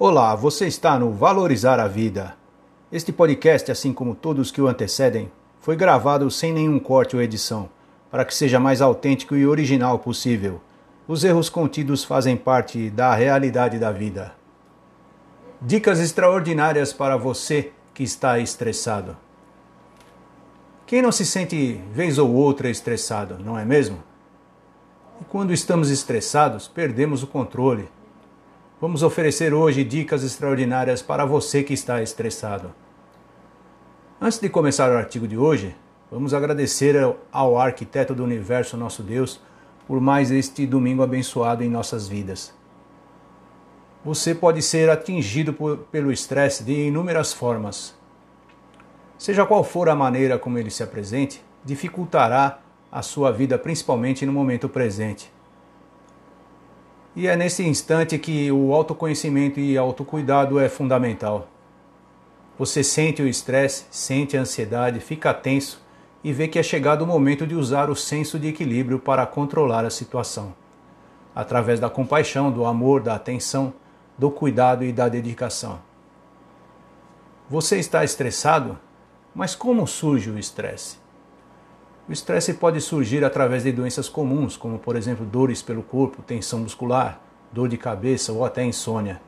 Olá, 0.00 0.32
você 0.36 0.68
está 0.68 0.96
no 0.96 1.10
Valorizar 1.10 1.80
a 1.80 1.88
Vida. 1.88 2.36
Este 2.92 3.12
podcast, 3.12 3.72
assim 3.72 3.92
como 3.92 4.14
todos 4.14 4.52
que 4.52 4.62
o 4.62 4.68
antecedem, 4.68 5.28
foi 5.60 5.74
gravado 5.74 6.30
sem 6.30 6.52
nenhum 6.52 6.78
corte 6.78 7.16
ou 7.16 7.22
edição, 7.22 7.68
para 8.08 8.24
que 8.24 8.32
seja 8.32 8.60
mais 8.60 8.80
autêntico 8.80 9.34
e 9.34 9.44
original 9.44 9.98
possível. 9.98 10.60
Os 11.08 11.24
erros 11.24 11.48
contidos 11.48 12.04
fazem 12.04 12.36
parte 12.36 12.90
da 12.90 13.12
realidade 13.12 13.76
da 13.76 13.90
vida. 13.90 14.34
Dicas 15.60 15.98
extraordinárias 15.98 16.92
para 16.92 17.16
você 17.16 17.72
que 17.92 18.04
está 18.04 18.38
estressado. 18.38 19.16
Quem 20.86 21.02
não 21.02 21.10
se 21.10 21.26
sente 21.26 21.80
vez 21.90 22.18
ou 22.18 22.32
outra 22.32 22.70
estressado, 22.70 23.36
não 23.44 23.58
é 23.58 23.64
mesmo? 23.64 23.98
E 25.20 25.24
quando 25.24 25.52
estamos 25.52 25.90
estressados, 25.90 26.68
perdemos 26.68 27.24
o 27.24 27.26
controle. 27.26 27.88
Vamos 28.80 29.02
oferecer 29.02 29.52
hoje 29.52 29.82
dicas 29.82 30.22
extraordinárias 30.22 31.02
para 31.02 31.24
você 31.24 31.64
que 31.64 31.74
está 31.74 32.00
estressado. 32.00 32.72
Antes 34.20 34.38
de 34.38 34.48
começar 34.48 34.92
o 34.92 34.96
artigo 34.96 35.26
de 35.26 35.36
hoje, 35.36 35.74
vamos 36.08 36.32
agradecer 36.32 36.94
ao 37.32 37.58
arquiteto 37.58 38.14
do 38.14 38.22
universo, 38.22 38.76
nosso 38.76 39.02
Deus, 39.02 39.40
por 39.84 40.00
mais 40.00 40.30
este 40.30 40.64
domingo 40.64 41.02
abençoado 41.02 41.64
em 41.64 41.68
nossas 41.68 42.06
vidas. 42.06 42.54
Você 44.04 44.32
pode 44.32 44.62
ser 44.62 44.88
atingido 44.88 45.52
por, 45.52 45.78
pelo 45.90 46.12
estresse 46.12 46.62
de 46.62 46.86
inúmeras 46.86 47.32
formas. 47.32 47.96
Seja 49.18 49.44
qual 49.44 49.64
for 49.64 49.88
a 49.88 49.96
maneira 49.96 50.38
como 50.38 50.56
ele 50.56 50.70
se 50.70 50.84
apresente, 50.84 51.44
dificultará 51.64 52.60
a 52.92 53.02
sua 53.02 53.32
vida, 53.32 53.58
principalmente 53.58 54.24
no 54.24 54.32
momento 54.32 54.68
presente. 54.68 55.36
E 57.18 57.26
é 57.26 57.34
nesse 57.34 57.66
instante 57.66 58.16
que 58.16 58.52
o 58.52 58.72
autoconhecimento 58.72 59.58
e 59.58 59.76
autocuidado 59.76 60.56
é 60.60 60.68
fundamental. 60.68 61.48
Você 62.56 62.84
sente 62.84 63.20
o 63.20 63.26
estresse, 63.26 63.86
sente 63.90 64.36
a 64.36 64.42
ansiedade, 64.42 65.00
fica 65.00 65.34
tenso 65.34 65.82
e 66.22 66.32
vê 66.32 66.46
que 66.46 66.60
é 66.60 66.62
chegado 66.62 67.02
o 67.02 67.06
momento 67.08 67.44
de 67.44 67.56
usar 67.56 67.90
o 67.90 67.96
senso 67.96 68.38
de 68.38 68.46
equilíbrio 68.46 69.00
para 69.00 69.26
controlar 69.26 69.84
a 69.84 69.90
situação. 69.90 70.54
Através 71.34 71.80
da 71.80 71.90
compaixão, 71.90 72.52
do 72.52 72.64
amor, 72.64 73.02
da 73.02 73.16
atenção, 73.16 73.74
do 74.16 74.30
cuidado 74.30 74.84
e 74.84 74.92
da 74.92 75.08
dedicação. 75.08 75.80
Você 77.50 77.80
está 77.80 78.04
estressado? 78.04 78.78
Mas 79.34 79.56
como 79.56 79.88
surge 79.88 80.30
o 80.30 80.38
estresse? 80.38 80.98
O 82.08 82.12
estresse 82.12 82.54
pode 82.54 82.80
surgir 82.80 83.22
através 83.22 83.64
de 83.64 83.70
doenças 83.70 84.08
comuns, 84.08 84.56
como 84.56 84.78
por 84.78 84.96
exemplo 84.96 85.26
dores 85.26 85.60
pelo 85.60 85.82
corpo, 85.82 86.22
tensão 86.22 86.60
muscular, 86.60 87.20
dor 87.52 87.68
de 87.68 87.76
cabeça 87.76 88.32
ou 88.32 88.46
até 88.46 88.64
insônia. 88.64 89.20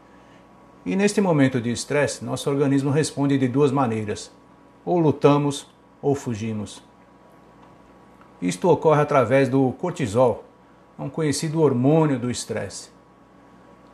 E 0.87 0.97
neste 0.97 1.21
momento 1.21 1.61
de 1.61 1.71
estresse, 1.71 2.25
nosso 2.25 2.49
organismo 2.49 2.91
responde 2.91 3.37
de 3.37 3.47
duas 3.49 3.71
maneiras: 3.71 4.33
ou 4.83 4.99
lutamos 4.99 5.67
ou 6.01 6.15
fugimos. 6.15 6.83
Isto 8.41 8.71
ocorre 8.71 9.03
através 9.03 9.51
do 9.51 9.71
cortisol, 9.73 10.45
um 10.99 11.11
conhecido 11.11 11.61
hormônio 11.61 12.19
do 12.19 12.31
estresse. 12.31 12.89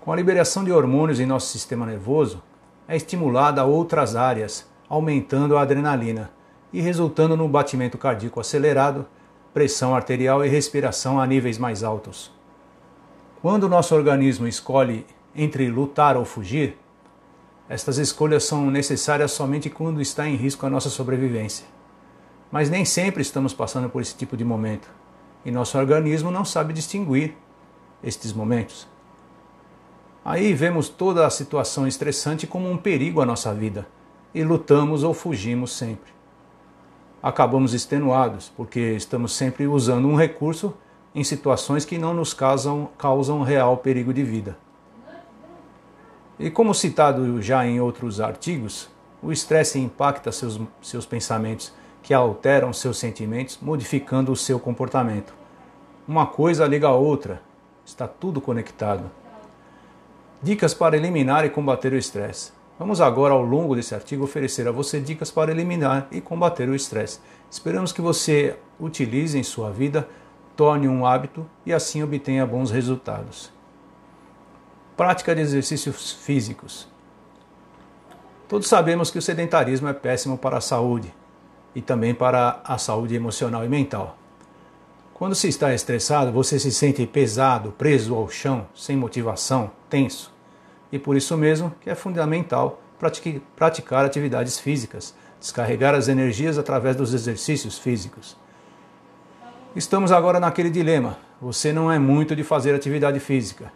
Com 0.01 0.12
a 0.12 0.17
liberação 0.17 0.62
de 0.62 0.70
hormônios 0.70 1.19
em 1.19 1.27
nosso 1.27 1.48
sistema 1.48 1.87
nervoso, 1.87 2.41
é 2.87 2.95
estimulada 2.95 3.64
outras 3.64 4.14
áreas, 4.14 4.64
aumentando 4.89 5.57
a 5.57 5.62
adrenalina 5.62 6.36
e 6.72 6.81
resultando 6.81 7.36
no 7.36 7.48
batimento 7.48 7.97
cardíaco 7.97 8.41
acelerado, 8.41 9.06
pressão 9.55 9.95
arterial 9.95 10.45
e 10.45 10.48
respiração 10.48 11.20
a 11.20 11.27
níveis 11.27 11.58
mais 11.58 11.83
altos. 11.83 12.31
Quando 13.41 13.69
nosso 13.69 13.95
organismo 13.95 14.47
escolhe 14.47 15.06
entre 15.34 15.69
lutar 15.69 16.17
ou 16.17 16.25
fugir, 16.25 16.77
estas 17.69 17.98
escolhas 17.98 18.45
são 18.45 18.70
necessárias 18.70 19.33
somente 19.33 19.70
quando 19.70 20.00
está 20.00 20.28
em 20.28 20.36
risco 20.36 20.67
a 20.67 20.70
nossa 20.70 20.89
sobrevivência. 20.89 21.67
Mas 22.50 22.70
nem 22.70 22.84
sempre 22.84 23.23
estamos 23.23 23.52
passando 23.52 23.89
por 23.89 24.02
esse 24.02 24.14
tipo 24.14 24.36
de 24.36 24.45
momento, 24.45 24.89
e 25.45 25.51
nosso 25.51 25.79
organismo 25.79 26.30
não 26.30 26.45
sabe 26.45 26.73
distinguir 26.73 27.35
estes 28.02 28.33
momentos. 28.33 28.86
Aí 30.24 30.52
vemos 30.52 30.89
toda 30.89 31.27
a 31.27 31.30
situação 31.30 31.86
estressante 31.86 32.46
como 32.46 32.70
um 32.70 32.77
perigo 32.77 33.20
à 33.20 33.27
nossa 33.27 33.55
vida 33.55 33.86
e 34.35 34.42
lutamos 34.42 35.02
ou 35.02 35.14
fugimos 35.14 35.73
sempre 35.73 36.16
acabamos 37.27 37.75
extenuados, 37.75 38.53
porque 38.57 38.79
estamos 38.92 39.33
sempre 39.33 39.67
usando 39.67 40.07
um 40.07 40.14
recurso 40.14 40.73
em 41.13 41.25
situações 41.25 41.85
que 41.85 41.98
não 41.98 42.14
nos 42.14 42.33
causam, 42.33 42.89
causam 42.97 43.42
real 43.42 43.79
perigo 43.79 44.14
de 44.14 44.23
vida. 44.23 44.57
E 46.39 46.48
como 46.51 46.73
citado 46.73 47.42
já 47.42 47.67
em 47.67 47.81
outros 47.81 48.20
artigos, 48.20 48.89
o 49.20 49.33
estresse 49.33 49.77
impacta 49.77 50.31
seus, 50.31 50.61
seus 50.81 51.05
pensamentos, 51.05 51.73
que 52.01 52.15
alteram 52.15 52.73
seus 52.73 52.97
sentimentos, 52.97 53.59
modificando 53.61 54.31
o 54.31 54.36
seu 54.36 54.61
comportamento. 54.61 55.35
Uma 56.07 56.27
coisa 56.27 56.65
liga 56.65 56.86
a 56.86 56.95
outra, 56.95 57.42
está 57.85 58.07
tudo 58.07 58.41
conectado. 58.41 59.11
Dicas 60.41 60.73
para 60.73 60.97
eliminar 60.97 61.45
e 61.45 61.51
combater 61.51 61.92
o 61.92 61.98
estresse. 61.98 62.53
Vamos 62.79 63.01
agora, 63.01 63.33
ao 63.33 63.41
longo 63.41 63.75
desse 63.75 63.95
artigo, 63.95 64.25
oferecer 64.25 64.69
a 64.69 64.73
você 64.73 65.01
dicas 65.01 65.31
para 65.31 65.51
eliminar 65.51 66.09
e 66.13 66.20
combater 66.20 66.69
o 66.69 66.75
estresse. 66.75 67.20
Esperamos 67.51 67.91
que 67.91 68.03
você 68.03 68.59
utilize 68.79 69.39
em 69.39 69.42
sua 69.42 69.70
vida, 69.70 70.07
torne 70.55 70.86
um 70.86 71.07
hábito 71.07 71.47
e 71.65 71.73
assim 71.73 72.03
obtenha 72.03 72.45
bons 72.45 72.70
resultados. 72.70 73.51
Prática 74.95 75.35
de 75.35 75.41
exercícios 75.41 76.13
físicos. 76.13 76.86
Todos 78.47 78.69
sabemos 78.69 79.11
que 79.11 79.19
o 79.19 79.23
sedentarismo 79.23 79.89
é 79.89 79.95
péssimo 79.95 80.36
para 80.36 80.59
a 80.59 80.61
saúde 80.61 81.13
e 81.75 81.81
também 81.81 82.15
para 82.15 82.61
a 82.63 82.77
saúde 82.77 83.15
emocional 83.15 83.65
e 83.65 83.69
mental. 83.69 84.19
Quando 85.15 85.35
se 85.35 85.48
está 85.48 85.73
estressado, 85.73 86.31
você 86.31 86.59
se 86.59 86.70
sente 86.70 87.07
pesado, 87.07 87.73
preso 87.73 88.15
ao 88.15 88.29
chão, 88.29 88.67
sem 88.75 88.95
motivação, 88.97 89.70
tenso 89.89 90.36
e 90.91 90.98
por 90.98 91.17
isso 91.17 91.36
mesmo 91.36 91.74
que 91.80 91.91
é 91.91 91.95
fundamental 91.95 92.80
praticar 93.57 94.05
atividades 94.05 94.58
físicas, 94.58 95.14
descarregar 95.39 95.95
as 95.95 96.08
energias 96.08 96.58
através 96.58 96.97
dos 96.97 97.13
exercícios 97.13 97.79
físicos. 97.79 98.36
Estamos 99.74 100.11
agora 100.11 100.41
naquele 100.41 100.70
dilema: 100.70 101.19
você 101.41 101.73
não 101.73 101.92
é 101.92 101.98
muito 101.98 102.35
de 102.35 102.42
fazer 102.42 102.74
atividade 102.74 103.20
física. 103.20 103.70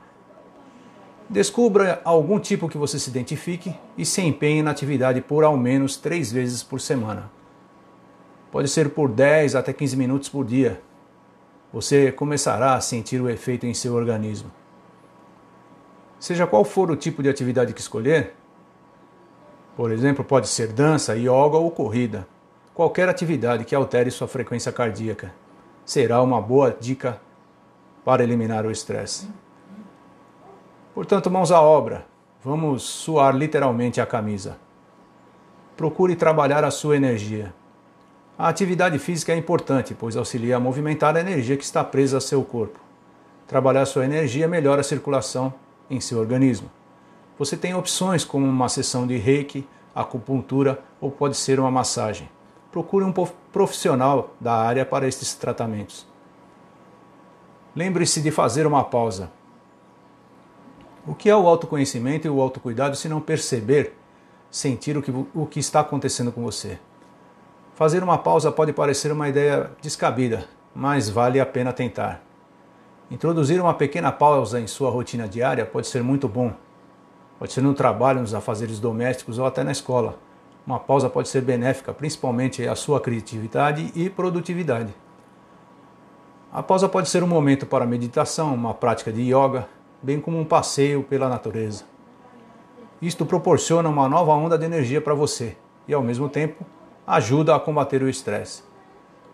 Descubra 1.29 2.01
algum 2.05 2.41
tipo 2.41 2.69
que 2.69 2.79
você 2.79 2.99
se 2.99 3.09
identifique 3.09 3.73
e 3.97 4.05
se 4.05 4.21
empenhe 4.21 4.63
na 4.63 4.73
atividade 4.73 5.21
por 5.21 5.45
ao 5.45 5.57
menos 5.57 5.97
três 5.97 6.33
vezes 6.33 6.63
por 6.63 6.81
semana. 6.81 7.31
Pode 8.51 8.69
ser 8.69 8.91
por 8.91 9.09
10 9.09 9.55
até 9.55 9.73
15 9.73 9.97
minutos 9.97 10.29
por 10.29 10.45
dia. 10.45 10.81
Você 11.73 12.11
começará 12.11 12.75
a 12.75 12.81
sentir 12.81 13.21
o 13.21 13.31
efeito 13.31 13.65
em 13.65 13.73
seu 13.73 13.95
organismo. 13.95 14.51
Seja 16.21 16.47
qual 16.47 16.65
for 16.65 16.91
o 16.91 16.97
tipo 16.97 17.23
de 17.23 17.31
atividade 17.31 17.73
que 17.73 17.81
escolher, 17.81 18.35
por 19.75 19.91
exemplo, 19.91 20.23
pode 20.23 20.49
ser 20.49 20.69
dança, 20.71 21.17
yoga 21.17 21.57
ou 21.57 21.71
corrida, 21.71 22.29
qualquer 22.75 23.09
atividade 23.09 23.65
que 23.65 23.75
altere 23.75 24.11
sua 24.11 24.29
frequência 24.29 24.71
cardíaca 24.71 25.33
será 25.83 26.21
uma 26.21 26.39
boa 26.39 26.77
dica 26.79 27.19
para 28.05 28.23
eliminar 28.23 28.67
o 28.67 28.71
estresse. 28.71 29.31
Portanto, 30.95 31.31
mãos 31.31 31.51
à 31.51 31.63
obra, 31.63 32.05
vamos 32.45 32.83
suar 32.83 33.35
literalmente 33.35 33.99
a 33.99 34.05
camisa. 34.05 34.59
Procure 35.75 36.15
trabalhar 36.17 36.65
a 36.65 36.71
sua 36.71 36.97
energia. 36.97 37.55
A 38.37 38.49
atividade 38.49 38.99
física 38.99 39.33
é 39.33 39.37
importante, 39.37 39.95
pois 39.95 40.19
auxilia 40.19 40.57
a 40.57 40.61
movimentar 40.61 41.17
a 41.17 41.21
energia 41.21 41.57
que 41.57 41.65
está 41.65 41.83
presa 41.83 42.19
a 42.19 42.21
seu 42.21 42.45
corpo. 42.45 42.79
Trabalhar 43.47 43.87
sua 43.87 44.05
energia 44.05 44.47
melhora 44.47 44.83
a 44.83 44.85
circulação 44.85 45.55
em 45.91 46.01
seu 46.01 46.19
organismo. 46.19 46.71
Você 47.39 47.57
tem 47.57 47.75
opções 47.75 48.25
como 48.25 48.47
uma 48.47 48.69
sessão 48.69 49.07
de 49.07 49.17
reiki, 49.17 49.67
acupuntura 49.95 50.83
ou 51.01 51.11
pode 51.11 51.37
ser 51.37 51.59
uma 51.59 51.71
massagem. 51.71 52.29
Procure 52.71 53.05
um 53.05 53.13
profissional 53.51 54.35
da 54.41 54.55
área 54.55 54.87
para 54.87 55.09
estes 55.09 55.35
tratamentos. 55.35 56.07
Lembre-se 57.75 58.21
de 58.21 58.31
fazer 58.31 58.67
uma 58.67 58.85
pausa. 58.85 59.31
O 61.07 61.15
que 61.15 61.29
é 61.29 61.35
o 61.35 61.49
autoconhecimento 61.49 62.27
e 62.27 62.31
o 62.31 62.41
autocuidado 62.41 62.95
se 62.95 63.09
não 63.09 63.21
perceber, 63.21 63.97
sentir 64.51 64.97
o 64.97 65.03
que, 65.03 65.11
o 65.35 65.47
que 65.47 65.59
está 65.59 65.81
acontecendo 65.81 66.31
com 66.31 66.43
você? 66.43 66.79
Fazer 67.75 68.03
uma 68.03 68.19
pausa 68.19 68.53
pode 68.53 68.73
parecer 68.73 69.11
uma 69.11 69.29
ideia 69.29 69.71
descabida, 69.81 70.47
mas 70.75 71.09
vale 71.09 71.41
a 71.41 71.47
pena 71.47 71.73
tentar. 71.73 72.30
Introduzir 73.11 73.61
uma 73.61 73.75
pequena 73.75 74.13
pausa 74.13 74.61
em 74.61 74.69
sua 74.69 74.89
rotina 74.89 75.27
diária 75.27 75.67
pode 75.67 75.89
ser 75.89 76.01
muito 76.01 76.29
bom. 76.29 76.53
Pode 77.41 77.53
ser 77.53 77.61
no 77.61 77.75
trabalho, 77.75 78.21
nos 78.21 78.35
afazeres 78.35 78.79
domésticos 78.79 79.37
ou 79.37 79.45
até 79.45 79.65
na 79.65 79.73
escola. 79.73 80.17
Uma 80.65 80.79
pausa 80.79 81.11
pode 81.11 81.29
ser 81.29 81.41
benéfica, 81.41 81.93
principalmente 81.93 82.67
à 82.69 82.77
sua 82.77 83.01
criatividade 83.01 83.91
e 83.97 84.09
produtividade. 84.09 84.95
A 86.53 86.63
pausa 86.63 86.89
pode 86.89 87.09
ser 87.09 87.25
um 87.25 87.27
momento 87.27 87.67
para 87.67 87.85
meditação, 87.85 88.55
uma 88.55 88.75
prática 88.75 89.13
de 89.13 89.23
yoga, 89.23 89.67
bem 90.01 90.21
como 90.21 90.39
um 90.39 90.45
passeio 90.45 91.03
pela 91.03 91.29
natureza. 91.29 91.85
Isto 93.03 93.27
proporciona 93.27 93.89
uma 93.89 94.09
nova 94.09 94.33
onda 94.35 94.57
de 94.57 94.67
energia 94.67 95.01
para 95.01 95.15
você 95.15 95.57
e, 95.89 95.95
ao 95.95 96.03
mesmo 96.03 96.29
tempo, 96.29 96.65
ajuda 97.05 97.57
a 97.57 97.61
combater 97.61 98.03
o 98.03 98.09
estresse. 98.09 98.63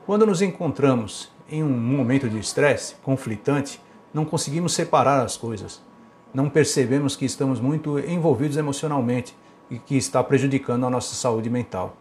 Quando 0.06 0.25
nos 0.25 0.40
encontramos 0.40 1.36
em 1.48 1.62
um 1.62 1.70
momento 1.70 2.28
de 2.28 2.38
estresse 2.38 2.94
conflitante, 3.02 3.81
não 4.12 4.25
conseguimos 4.25 4.75
separar 4.75 5.25
as 5.25 5.37
coisas. 5.37 5.82
Não 6.32 6.50
percebemos 6.50 7.16
que 7.16 7.25
estamos 7.25 7.60
muito 7.60 7.98
envolvidos 7.98 8.56
emocionalmente 8.56 9.37
e 9.70 9.78
que 9.78 9.96
está 9.96 10.22
prejudicando 10.22 10.87
a 10.87 10.90
nossa 10.90 11.14
saúde 11.14 11.48
mental. 11.48 11.96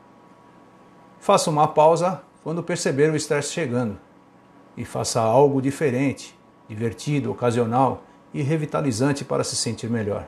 Faça 1.20 1.50
uma 1.50 1.68
pausa 1.68 2.22
quando 2.44 2.64
perceber 2.64 3.12
o 3.12 3.16
estresse 3.16 3.52
chegando 3.52 3.98
e 4.78 4.86
faça 4.86 5.22
algo 5.22 5.62
diferente, 5.62 6.38
divertido, 6.68 7.32
ocasional 7.32 8.04
e 8.34 8.42
revitalizante 8.42 9.24
para 9.24 9.44
se 9.44 9.56
sentir 9.56 9.90
melhor. 9.90 10.28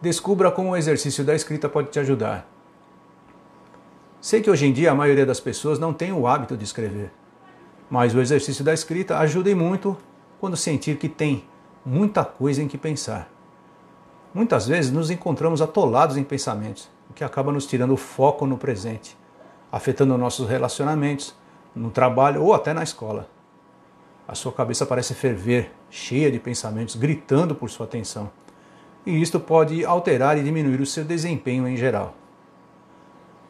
Descubra 0.00 0.50
como 0.50 0.70
o 0.70 0.76
exercício 0.76 1.24
da 1.24 1.34
escrita 1.34 1.68
pode 1.68 1.90
te 1.90 1.98
ajudar. 1.98 2.48
Sei 4.20 4.40
que 4.40 4.50
hoje 4.50 4.66
em 4.66 4.72
dia 4.72 4.92
a 4.92 4.94
maioria 4.94 5.24
das 5.24 5.40
pessoas 5.40 5.78
não 5.78 5.92
tem 5.92 6.12
o 6.12 6.26
hábito 6.26 6.56
de 6.56 6.64
escrever, 6.64 7.10
mas 7.90 8.14
o 8.14 8.20
exercício 8.20 8.64
da 8.64 8.74
escrita 8.74 9.18
ajuda 9.18 9.54
muito 9.54 9.96
quando 10.40 10.56
sentir 10.56 10.98
que 10.98 11.08
tem 11.08 11.44
muita 11.84 12.24
coisa 12.24 12.62
em 12.62 12.68
que 12.68 12.76
pensar. 12.76 13.30
Muitas 14.32 14.66
vezes 14.66 14.90
nos 14.90 15.10
encontramos 15.10 15.62
atolados 15.62 16.16
em 16.16 16.22
pensamentos, 16.22 16.88
o 17.10 17.14
que 17.14 17.24
acaba 17.24 17.50
nos 17.50 17.66
tirando 17.66 17.94
o 17.94 17.96
foco 17.96 18.46
no 18.46 18.58
presente, 18.58 19.16
afetando 19.72 20.18
nossos 20.18 20.48
relacionamentos, 20.48 21.34
no 21.74 21.90
trabalho 21.90 22.42
ou 22.42 22.52
até 22.52 22.74
na 22.74 22.82
escola. 22.82 23.28
A 24.26 24.34
sua 24.34 24.52
cabeça 24.52 24.84
parece 24.84 25.14
ferver, 25.14 25.72
cheia 25.88 26.30
de 26.30 26.38
pensamentos, 26.38 26.94
gritando 26.94 27.54
por 27.54 27.70
sua 27.70 27.86
atenção. 27.86 28.30
E 29.06 29.22
isto 29.22 29.40
pode 29.40 29.84
alterar 29.84 30.36
e 30.36 30.42
diminuir 30.42 30.80
o 30.80 30.86
seu 30.86 31.04
desempenho 31.04 31.66
em 31.66 31.76
geral. 31.76 32.14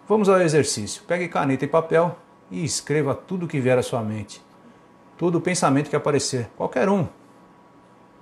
Vamos 0.06 0.28
ao 0.28 0.40
exercício. 0.40 1.02
Pegue 1.06 1.26
caneta 1.28 1.64
e 1.64 1.68
papel 1.68 2.16
e 2.50 2.64
escreva 2.64 3.14
tudo 3.14 3.46
o 3.46 3.48
que 3.48 3.60
vier 3.60 3.78
à 3.78 3.82
sua 3.82 4.02
mente. 4.02 4.42
Todo 5.16 5.36
o 5.38 5.40
pensamento 5.40 5.90
que 5.90 5.96
aparecer, 5.96 6.48
qualquer 6.56 6.88
um, 6.88 7.06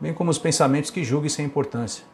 bem 0.00 0.12
como 0.12 0.31
os 0.31 0.38
pensamentos 0.38 0.90
que 0.90 1.05
julgue 1.05 1.31
sem 1.31 1.44
importância. 1.44 2.05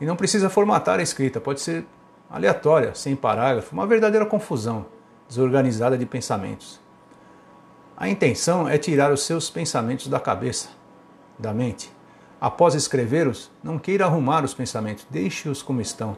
E 0.00 0.04
não 0.06 0.16
precisa 0.16 0.50
formatar 0.50 0.98
a 0.98 1.02
escrita, 1.02 1.40
pode 1.40 1.60
ser 1.60 1.86
aleatória, 2.28 2.94
sem 2.94 3.14
parágrafo, 3.14 3.72
uma 3.72 3.86
verdadeira 3.86 4.26
confusão 4.26 4.86
desorganizada 5.28 5.96
de 5.96 6.04
pensamentos. 6.04 6.80
A 7.96 8.08
intenção 8.08 8.68
é 8.68 8.76
tirar 8.76 9.12
os 9.12 9.22
seus 9.22 9.48
pensamentos 9.48 10.08
da 10.08 10.18
cabeça, 10.18 10.68
da 11.38 11.52
mente. 11.54 11.92
Após 12.40 12.74
escrevê-los, 12.74 13.50
não 13.62 13.78
queira 13.78 14.04
arrumar 14.04 14.44
os 14.44 14.52
pensamentos, 14.52 15.06
deixe-os 15.08 15.62
como 15.62 15.80
estão. 15.80 16.16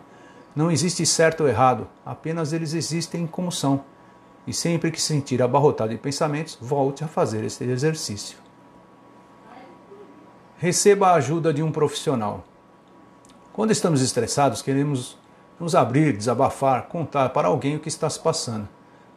Não 0.54 0.70
existe 0.70 1.04
certo 1.04 1.42
ou 1.42 1.48
errado, 1.48 1.86
apenas 2.04 2.52
eles 2.52 2.72
existem 2.72 3.26
como 3.26 3.52
são. 3.52 3.84
E 4.46 4.52
sempre 4.52 4.90
que 4.90 5.00
se 5.00 5.08
sentir 5.08 5.43
abarrotado 5.43 5.90
de 5.90 5.98
pensamentos, 5.98 6.56
volte 6.60 7.02
a 7.02 7.08
fazer 7.08 7.44
esse 7.44 7.64
exercício. 7.64 8.38
Receba 10.58 11.08
a 11.08 11.14
ajuda 11.14 11.52
de 11.52 11.62
um 11.62 11.72
profissional. 11.72 12.44
Quando 13.52 13.72
estamos 13.72 14.00
estressados, 14.00 14.62
queremos 14.62 15.19
nos 15.58 15.75
abrir, 15.75 16.16
desabafar, 16.16 16.87
contar 16.88 17.31
para 17.31 17.48
alguém 17.48 17.76
o 17.76 17.81
que 17.81 17.88
está 17.88 18.08
se 18.08 18.20
passando. 18.20 18.69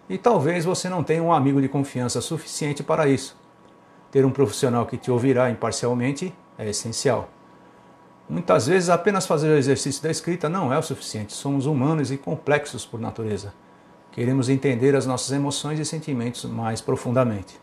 E 0.09 0.17
talvez 0.17 0.65
você 0.65 0.89
não 0.89 1.03
tenha 1.03 1.21
um 1.21 1.31
amigo 1.31 1.61
de 1.61 1.69
confiança 1.69 2.19
suficiente 2.21 2.81
para 2.81 3.07
isso. 3.07 3.37
Ter 4.09 4.25
um 4.25 4.31
profissional 4.31 4.85
que 4.85 4.97
te 4.97 5.11
ouvirá 5.11 5.49
imparcialmente 5.51 6.33
é 6.57 6.67
essencial. 6.69 7.29
Muitas 8.27 8.67
vezes, 8.67 8.89
apenas 8.89 9.25
fazer 9.25 9.49
o 9.49 9.57
exercício 9.57 10.01
da 10.01 10.09
escrita 10.09 10.49
não 10.49 10.73
é 10.73 10.77
o 10.77 10.83
suficiente. 10.83 11.33
Somos 11.33 11.65
humanos 11.65 12.11
e 12.11 12.17
complexos 12.17 12.85
por 12.85 12.99
natureza. 12.99 13.53
Queremos 14.19 14.49
entender 14.49 14.97
as 14.97 15.05
nossas 15.05 15.31
emoções 15.31 15.79
e 15.79 15.85
sentimentos 15.85 16.43
mais 16.43 16.81
profundamente. 16.81 17.57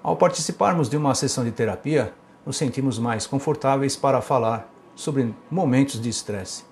Ao 0.00 0.14
participarmos 0.14 0.88
de 0.88 0.96
uma 0.96 1.12
sessão 1.12 1.42
de 1.42 1.50
terapia, 1.50 2.14
nos 2.46 2.56
sentimos 2.56 3.00
mais 3.00 3.26
confortáveis 3.26 3.96
para 3.96 4.20
falar 4.20 4.72
sobre 4.94 5.34
momentos 5.50 6.00
de 6.00 6.08
estresse. 6.08 6.62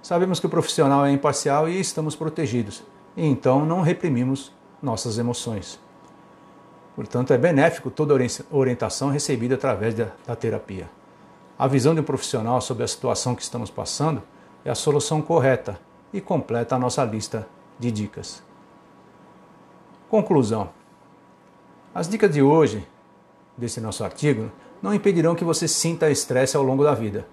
Sabemos 0.00 0.38
que 0.38 0.46
o 0.46 0.48
profissional 0.48 1.04
é 1.04 1.10
imparcial 1.10 1.68
e 1.68 1.80
estamos 1.80 2.14
protegidos, 2.14 2.84
e 3.16 3.26
então 3.26 3.66
não 3.66 3.80
reprimimos 3.80 4.52
nossas 4.80 5.18
emoções. 5.18 5.80
Portanto, 6.94 7.32
é 7.32 7.36
benéfico 7.36 7.90
toda 7.90 8.14
orientação 8.52 9.10
recebida 9.10 9.56
através 9.56 9.96
da, 9.96 10.12
da 10.24 10.36
terapia. 10.36 10.88
A 11.58 11.66
visão 11.66 11.92
de 11.92 12.00
um 12.00 12.04
profissional 12.04 12.60
sobre 12.60 12.84
a 12.84 12.88
situação 12.88 13.34
que 13.34 13.42
estamos 13.42 13.68
passando 13.68 14.22
é 14.64 14.70
a 14.70 14.76
solução 14.76 15.20
correta 15.20 15.76
e 16.12 16.20
completa 16.20 16.76
a 16.76 16.78
nossa 16.78 17.04
lista 17.04 17.48
de 17.82 17.90
dicas. 17.90 18.42
Conclusão: 20.08 20.70
As 21.92 22.08
dicas 22.08 22.32
de 22.32 22.40
hoje, 22.40 22.86
desse 23.58 23.80
nosso 23.80 24.04
artigo, 24.04 24.50
não 24.80 24.94
impedirão 24.94 25.34
que 25.34 25.44
você 25.44 25.66
sinta 25.66 26.10
estresse 26.10 26.56
ao 26.56 26.62
longo 26.62 26.84
da 26.84 26.94
vida, 26.94 27.26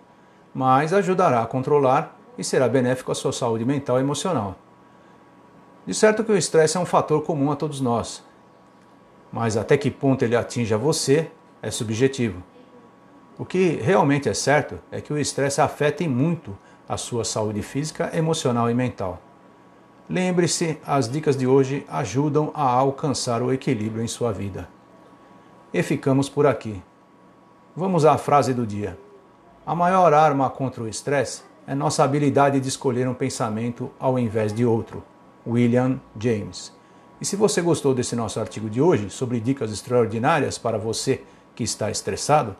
mas 0.53 0.91
ajudará 0.91 1.43
a 1.43 1.45
controlar 1.45 2.19
e 2.35 2.43
será 2.43 2.67
benéfico 2.67 3.11
à 3.11 3.15
sua 3.15 3.31
saúde 3.31 3.63
mental 3.63 3.99
e 3.99 4.01
emocional. 4.01 4.55
De 5.85 5.93
certo 5.93 6.23
que 6.23 6.31
o 6.31 6.37
estresse 6.37 6.77
é 6.77 6.79
um 6.79 6.85
fator 6.85 7.21
comum 7.23 7.51
a 7.51 7.55
todos 7.55 7.79
nós, 7.79 8.23
mas 9.31 9.55
até 9.55 9.77
que 9.77 9.91
ponto 9.91 10.23
ele 10.23 10.35
atinge 10.35 10.73
a 10.73 10.77
você 10.77 11.29
é 11.61 11.69
subjetivo. 11.69 12.41
O 13.37 13.45
que 13.45 13.79
realmente 13.81 14.27
é 14.27 14.33
certo 14.33 14.79
é 14.91 14.99
que 14.99 15.13
o 15.13 15.17
estresse 15.17 15.61
afeta 15.61 16.03
muito 16.09 16.57
a 16.87 16.97
sua 16.97 17.23
saúde 17.23 17.61
física, 17.61 18.09
emocional 18.13 18.69
e 18.69 18.73
mental. 18.73 19.21
Lembre-se, 20.09 20.79
as 20.87 21.07
dicas 21.07 21.37
de 21.37 21.45
hoje 21.45 21.85
ajudam 21.87 22.49
a 22.55 22.63
alcançar 22.63 23.43
o 23.43 23.53
equilíbrio 23.53 24.03
em 24.03 24.07
sua 24.07 24.31
vida. 24.31 24.67
E 25.71 25.83
ficamos 25.83 26.27
por 26.27 26.47
aqui. 26.47 26.81
Vamos 27.75 28.05
à 28.05 28.17
frase 28.17 28.51
do 28.51 28.65
dia. 28.65 28.97
A 29.63 29.75
maior 29.75 30.11
arma 30.11 30.49
contra 30.49 30.81
o 30.81 30.87
estresse 30.87 31.43
é 31.67 31.75
nossa 31.75 32.03
habilidade 32.03 32.59
de 32.59 32.67
escolher 32.67 33.07
um 33.07 33.13
pensamento 33.13 33.91
ao 33.99 34.17
invés 34.17 34.51
de 34.51 34.65
outro. 34.65 35.03
William 35.45 35.99
James. 36.19 36.73
E 37.21 37.25
se 37.25 37.35
você 37.35 37.61
gostou 37.61 37.93
desse 37.93 38.15
nosso 38.15 38.39
artigo 38.39 38.67
de 38.67 38.81
hoje 38.81 39.11
sobre 39.11 39.39
dicas 39.39 39.71
extraordinárias 39.71 40.57
para 40.57 40.79
você 40.79 41.21
que 41.53 41.63
está 41.63 41.91
estressado, 41.91 42.55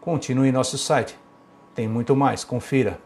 continue 0.00 0.48
em 0.48 0.52
nosso 0.52 0.78
site. 0.78 1.18
Tem 1.74 1.86
muito 1.86 2.16
mais, 2.16 2.44
confira. 2.44 2.98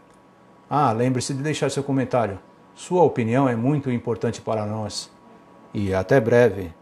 Ah, 0.69 0.93
lembre-se 0.93 1.33
de 1.33 1.43
deixar 1.43 1.69
seu 1.69 1.83
comentário. 1.83 2.39
Sua 2.79 3.03
opinião 3.03 3.49
é 3.49 3.57
muito 3.57 3.91
importante 3.91 4.39
para 4.39 4.65
nós. 4.65 5.11
E 5.73 5.93
até 5.93 6.17
breve. 6.17 6.73